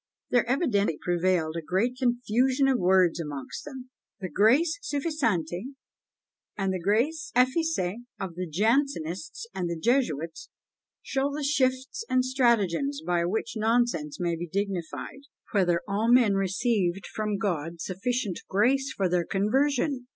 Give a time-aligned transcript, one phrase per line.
[0.31, 3.91] There evidently prevailed a great "confusion of words" among them!
[4.19, 5.75] The grace suffisante
[6.57, 10.49] and the grace efficace of the Jansenists and the Jesuits
[11.03, 15.21] show the shifts and stratagems by which nonsense may be dignified.
[15.51, 20.07] "Whether all men received from God sufficient grace for their conversion!"